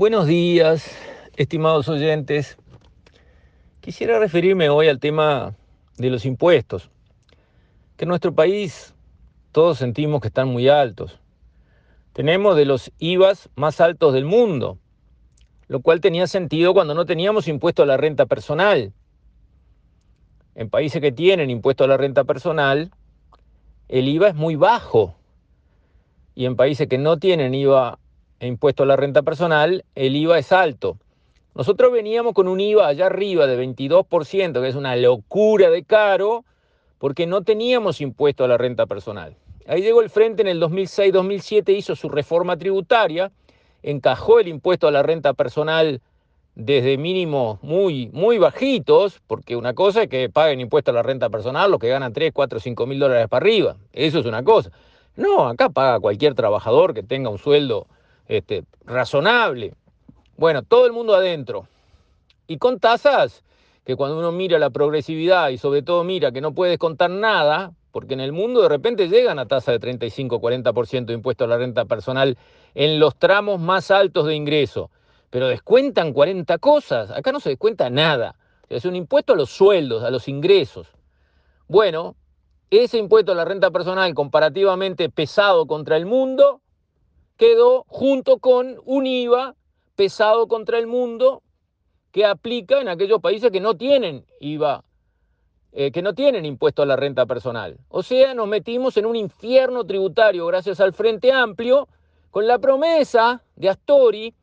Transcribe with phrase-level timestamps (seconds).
[0.00, 0.90] Buenos días,
[1.36, 2.56] estimados oyentes.
[3.80, 5.54] Quisiera referirme hoy al tema
[5.98, 6.88] de los impuestos,
[7.98, 8.94] que en nuestro país
[9.52, 11.20] todos sentimos que están muy altos.
[12.14, 14.78] Tenemos de los IVAs más altos del mundo,
[15.68, 18.94] lo cual tenía sentido cuando no teníamos impuesto a la renta personal.
[20.54, 22.90] En países que tienen impuesto a la renta personal,
[23.88, 25.14] el IVA es muy bajo.
[26.34, 27.98] Y en países que no tienen IVA
[28.40, 30.96] e impuesto a la renta personal, el IVA es alto.
[31.54, 36.44] Nosotros veníamos con un IVA allá arriba de 22%, que es una locura de caro,
[36.98, 39.36] porque no teníamos impuesto a la renta personal.
[39.66, 43.30] Ahí llegó el Frente en el 2006-2007, hizo su reforma tributaria,
[43.82, 46.00] encajó el impuesto a la renta personal
[46.54, 51.28] desde mínimos muy, muy bajitos, porque una cosa es que paguen impuesto a la renta
[51.28, 53.76] personal los que ganan 3, 4, 5 mil dólares para arriba.
[53.92, 54.70] Eso es una cosa.
[55.16, 57.86] No, acá paga cualquier trabajador que tenga un sueldo
[58.30, 59.74] este, razonable.
[60.36, 61.66] Bueno, todo el mundo adentro.
[62.46, 63.42] Y con tasas
[63.84, 67.72] que cuando uno mira la progresividad y sobre todo mira que no puedes contar nada,
[67.90, 71.58] porque en el mundo de repente llegan a tasa de 35-40% de impuesto a la
[71.58, 72.38] renta personal
[72.74, 74.92] en los tramos más altos de ingreso,
[75.30, 78.36] pero descuentan 40 cosas, acá no se descuenta nada,
[78.68, 80.86] es un impuesto a los sueldos, a los ingresos.
[81.66, 82.14] Bueno,
[82.70, 86.59] ese impuesto a la renta personal comparativamente pesado contra el mundo
[87.40, 89.54] quedó junto con un IVA
[89.96, 91.42] pesado contra el mundo
[92.12, 94.84] que aplica en aquellos países que no tienen IVA,
[95.72, 97.78] eh, que no tienen impuesto a la renta personal.
[97.88, 101.88] O sea, nos metimos en un infierno tributario gracias al Frente Amplio,
[102.30, 104.34] con la promesa de Astori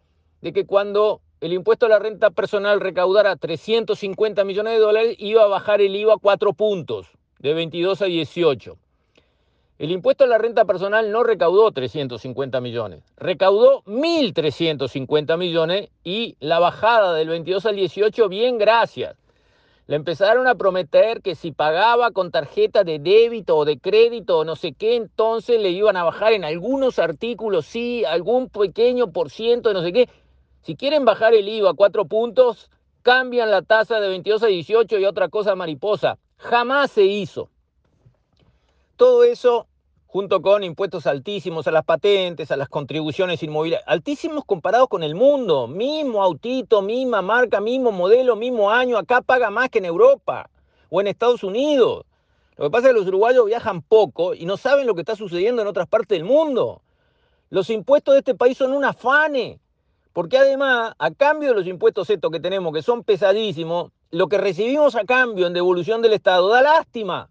[0.42, 5.44] de que cuando el impuesto a la renta personal recaudara 350 millones de dólares, iba
[5.44, 7.06] a bajar el IVA cuatro puntos,
[7.38, 8.76] de 22 a 18.
[9.80, 16.58] El impuesto a la renta personal no recaudó 350 millones, recaudó 1.350 millones y la
[16.58, 19.16] bajada del 22 al 18, bien gracias.
[19.86, 24.45] Le empezaron a prometer que si pagaba con tarjeta de débito o de crédito o
[24.45, 29.30] no sé qué, entonces le iban a bajar en algunos artículos, sí, algún pequeño por
[29.30, 30.09] ciento de no sé qué.
[30.64, 32.71] Si quieren bajar el IVA a cuatro puntos,
[33.04, 36.17] cambian la tasa de 22 a 18 y otra cosa mariposa.
[36.38, 37.49] Jamás se hizo.
[38.98, 39.67] Todo eso
[40.08, 45.16] junto con impuestos altísimos a las patentes, a las contribuciones inmobiliarias, altísimos comparados con el
[45.16, 50.50] mundo, mismo autito, misma marca, mismo modelo, mismo año, acá paga más que en Europa
[50.90, 52.06] o en Estados Unidos.
[52.56, 55.16] Lo que pasa es que los uruguayos viajan poco y no saben lo que está
[55.16, 56.82] sucediendo en otras partes del mundo.
[57.50, 59.60] Los impuestos de este país son un afane,
[60.14, 64.38] porque además, a cambio de los impuestos estos que tenemos, que son pesadísimos, lo que
[64.38, 67.30] recibimos a cambio en devolución del Estado da lástima.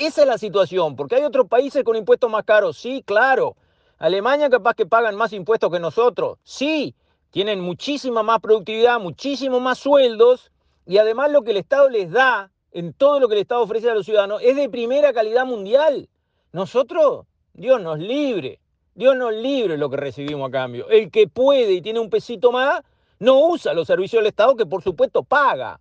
[0.00, 3.54] Esa es la situación, porque hay otros países con impuestos más caros, sí, claro.
[3.98, 6.94] Alemania capaz que pagan más impuestos que nosotros, sí.
[7.30, 10.52] Tienen muchísima más productividad, muchísimo más sueldos
[10.86, 13.90] y además lo que el Estado les da en todo lo que el Estado ofrece
[13.90, 16.08] a los ciudadanos es de primera calidad mundial.
[16.52, 18.58] Nosotros, Dios nos libre,
[18.94, 20.88] Dios nos libre lo que recibimos a cambio.
[20.88, 22.80] El que puede y tiene un pesito más,
[23.18, 25.78] no usa los servicios del Estado que por supuesto paga.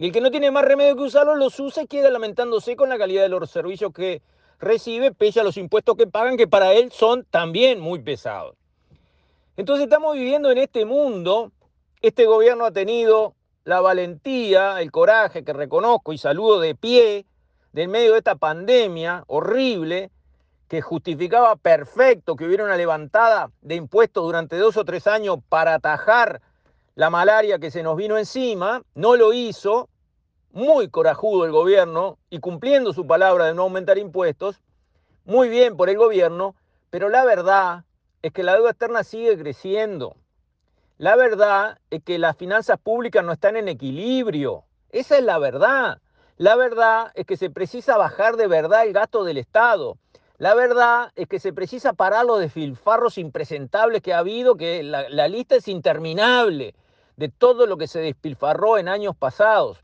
[0.00, 2.88] Y el que no tiene más remedio que usarlos, los usa y queda lamentándose con
[2.88, 4.22] la calidad de los servicios que
[4.58, 8.56] recibe, pese a los impuestos que pagan, que para él son también muy pesados.
[9.58, 11.52] Entonces estamos viviendo en este mundo,
[12.00, 13.34] este gobierno ha tenido
[13.64, 17.26] la valentía, el coraje que reconozco y saludo de pie,
[17.72, 20.10] del medio de esta pandemia horrible,
[20.66, 25.74] que justificaba perfecto que hubiera una levantada de impuestos durante dos o tres años para
[25.74, 26.40] atajar
[26.94, 29.89] la malaria que se nos vino encima, no lo hizo,
[30.52, 34.60] muy corajudo el gobierno y cumpliendo su palabra de no aumentar impuestos,
[35.24, 36.56] muy bien por el gobierno,
[36.90, 37.84] pero la verdad
[38.22, 40.16] es que la deuda externa sigue creciendo.
[40.98, 44.64] La verdad es que las finanzas públicas no están en equilibrio.
[44.90, 46.00] Esa es la verdad.
[46.36, 49.96] La verdad es que se precisa bajar de verdad el gasto del Estado.
[50.36, 55.08] La verdad es que se precisa parar los desfilfarros impresentables que ha habido, que la,
[55.08, 56.74] la lista es interminable
[57.16, 59.82] de todo lo que se despilfarró en años pasados.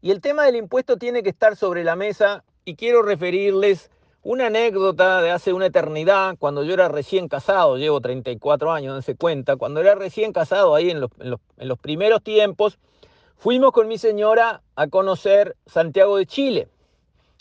[0.00, 3.90] Y el tema del impuesto tiene que estar sobre la mesa y quiero referirles
[4.22, 9.16] una anécdota de hace una eternidad, cuando yo era recién casado, llevo 34 años, dense
[9.16, 12.78] cuenta, cuando era recién casado ahí en los, en los primeros tiempos,
[13.36, 16.68] fuimos con mi señora a conocer Santiago de Chile.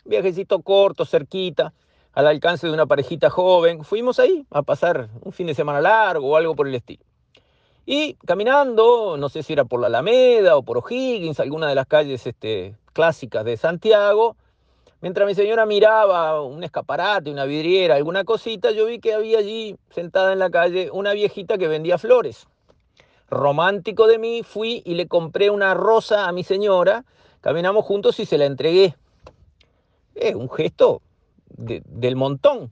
[0.06, 1.74] Viajecito corto, cerquita,
[2.14, 3.84] al alcance de una parejita joven.
[3.84, 7.04] Fuimos ahí a pasar un fin de semana largo o algo por el estilo.
[7.90, 11.88] Y caminando, no sé si era por la Alameda o por O'Higgins, alguna de las
[11.88, 14.36] calles este, clásicas de Santiago,
[15.00, 19.78] Mientras mi señora miraba un escaparate, una vidriera, alguna cosita, yo vi que había allí,
[19.92, 22.48] sentada en la calle, una viejita que vendía flores.
[23.30, 27.06] Romántico de mí, fui y le compré una rosa a mi señora,
[27.42, 28.96] caminamos juntos y se la entregué.
[30.16, 31.04] Es un gesto
[31.58, 32.72] del montón.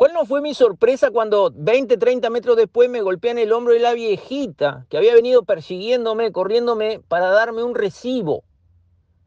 [0.00, 3.80] ¿Cuál no fue mi sorpresa cuando 20, 30 metros después me golpean el hombro de
[3.80, 8.42] la viejita que había venido persiguiéndome, corriéndome para darme un recibo?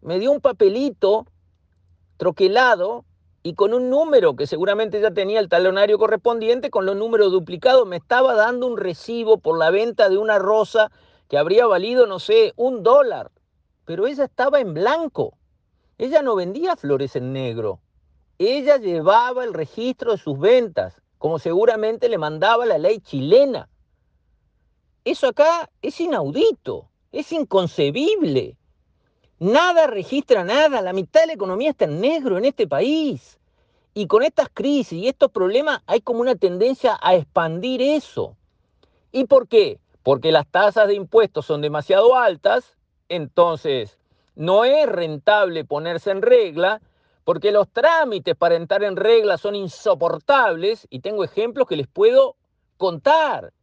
[0.02, 1.28] Me dio un papelito
[2.18, 3.06] troquelado
[3.44, 7.86] y con un número que seguramente ya tenía el talonario correspondiente, con los números duplicados,
[7.86, 10.90] me estaba dando un recibo por la venta de una rosa
[11.30, 13.30] que habría valido, no sé, un dólar.
[13.86, 15.38] Pero ella estaba en blanco.
[16.00, 17.83] Ella no vendía flores en negro
[18.48, 23.70] ella llevaba el registro de sus ventas, como seguramente le mandaba la ley chilena.
[25.06, 28.58] Eso acá es inaudito, es inconcebible.
[29.40, 33.40] Nada registra nada, la mitad de la economía está en negro en este país.
[33.94, 38.36] Y con estas crisis y estos problemas hay como una tendencia a expandir eso.
[39.12, 39.80] ¿Y por qué?
[40.02, 42.78] Porque las tasas de impuestos son demasiado altas,
[43.10, 44.00] entonces
[44.36, 46.82] no es rentable ponerse en regla
[47.24, 52.36] porque los trámites para entrar en regla son insoportables y tengo ejemplos que les puedo
[52.78, 53.54] contar.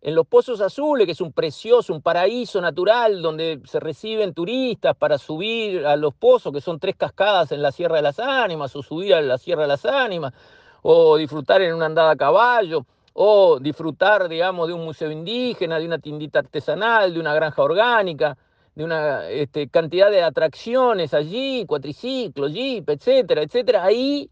[0.00, 4.94] En los Pozos Azules, que es un precioso, un paraíso natural donde se reciben turistas
[4.96, 8.76] para subir a los pozos, que son tres cascadas en la Sierra de las Ánimas,
[8.76, 10.34] o subir a la Sierra de las Ánimas,
[10.82, 12.84] o disfrutar en una andada a caballo,
[13.14, 18.36] o disfrutar, digamos, de un museo indígena, de una tiendita artesanal, de una granja orgánica
[18.74, 23.84] de una este, cantidad de atracciones allí, cuatriciclos, jeep, etcétera, etcétera.
[23.84, 24.30] Ahí,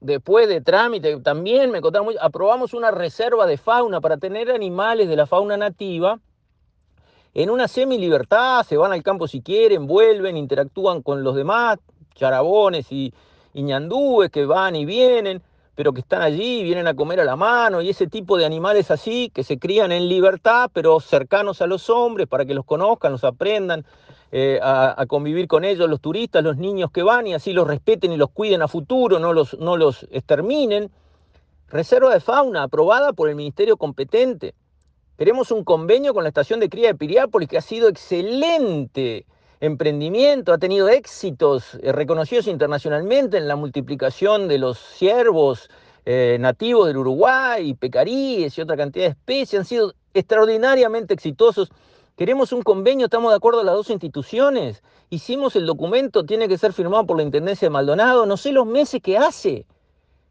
[0.00, 5.16] después de trámite, también me contaron, aprobamos una reserva de fauna para tener animales de
[5.16, 6.20] la fauna nativa
[7.32, 11.78] en una semi-libertad, se van al campo si quieren, vuelven, interactúan con los demás,
[12.14, 13.14] charabones y,
[13.54, 15.40] y ñandúes que van y vienen
[15.80, 18.90] pero que están allí, vienen a comer a la mano, y ese tipo de animales
[18.90, 23.12] así, que se crían en libertad, pero cercanos a los hombres, para que los conozcan,
[23.12, 23.86] los aprendan
[24.30, 28.12] eh, a, convivir con ellos, los turistas, los niños que van, y así los respeten
[28.12, 30.90] y los cuiden a futuro, no los, no los exterminen.
[31.68, 34.52] Reserva de fauna aprobada por el ministerio competente.
[35.16, 39.24] Queremos un convenio con la estación de cría de Piriápolis que ha sido excelente
[39.60, 45.68] emprendimiento, ha tenido éxitos eh, reconocidos internacionalmente en la multiplicación de los ciervos
[46.06, 51.70] eh, nativos del Uruguay, pecaríes y otra cantidad de especies, han sido extraordinariamente exitosos.
[52.16, 54.82] Queremos un convenio, estamos de acuerdo las dos instituciones.
[55.10, 58.66] Hicimos el documento, tiene que ser firmado por la Intendencia de Maldonado, no sé los
[58.66, 59.66] meses que hace,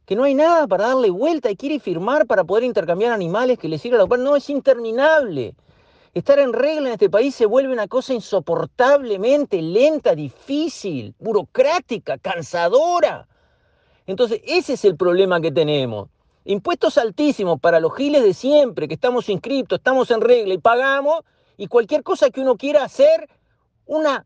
[0.06, 3.68] que no hay nada para darle vuelta y quiere firmar para poder intercambiar animales que
[3.68, 5.54] le sirva a la No, es interminable.
[6.14, 13.28] Estar en regla en este país se vuelve una cosa insoportablemente lenta, difícil, burocrática, cansadora.
[14.08, 16.10] Entonces, ese es el problema que tenemos.
[16.46, 21.24] Impuestos altísimos para los giles de siempre, que estamos inscriptos, estamos en regla y pagamos,
[21.58, 23.30] y cualquier cosa que uno quiera hacer,
[23.86, 24.26] una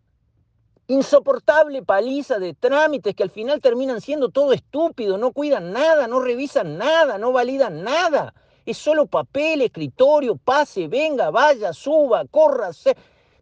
[0.88, 6.21] insoportable paliza de trámites que al final terminan siendo todo estúpido, no cuidan nada, no
[6.21, 8.33] revisan nada, no validan nada.
[8.65, 12.69] Es solo papel, escritorio, pase, venga, vaya, suba, corra.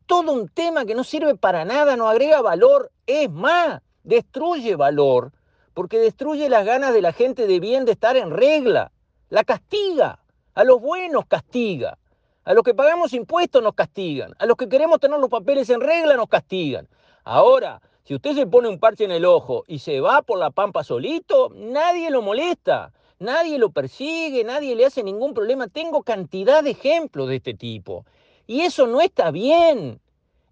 [0.08, 2.92] Todo un tema que no sirve para nada, no agrega valor.
[3.06, 5.32] Es más, destruye valor,
[5.76, 8.92] porque destruye las ganas de la gente de bien de estar en regla.
[9.30, 10.20] La castiga.
[10.54, 11.98] A los buenos castiga.
[12.44, 14.34] A los que pagamos impuestos nos castigan.
[14.40, 16.90] A los que queremos tener los papeles en regla nos castigan.
[17.24, 20.50] Ahora, si usted se pone un parche en el ojo y se va por la
[20.50, 25.68] pampa solito, nadie lo molesta nadie lo persigue, nadie le hace ningún problema.
[25.68, 28.06] Tengo cantidad de ejemplos de este tipo.
[28.48, 30.02] Y eso no está bien.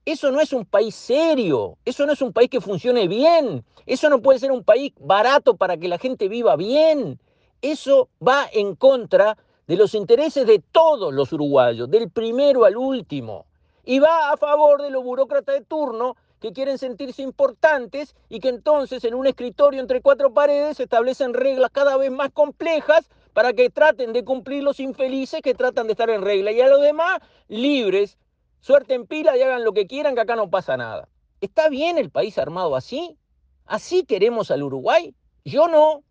[0.06, 1.78] Eso no es un país serio.
[1.84, 3.66] Eso no es un país que funcione bien.
[3.86, 7.20] Eso no puede ser un país barato para que la gente viva bien.
[7.62, 13.46] Eso va en contra de los intereses de todos los uruguayos, del primero al último.
[13.84, 18.50] Y va a favor de los burócratas de turno que quieren sentirse importantes y que
[18.50, 23.54] entonces en un escritorio entre cuatro paredes se establecen reglas cada vez más complejas para
[23.54, 26.82] que traten de cumplir los infelices que tratan de estar en regla y a los
[26.82, 28.18] demás libres,
[28.60, 31.08] suerte en pila y hagan lo que quieran que acá no pasa nada.
[31.42, 33.18] ¿Está bien el país armado así?
[33.66, 35.14] ¿Así queremos al Uruguay?
[35.46, 36.04] Yo no.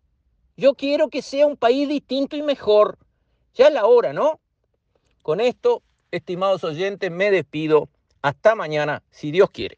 [0.57, 2.97] Yo quiero que sea un país distinto y mejor.
[3.53, 4.39] Ya es la hora, ¿no?
[5.21, 7.89] Con esto, estimados oyentes, me despido.
[8.21, 9.77] Hasta mañana, si Dios quiere.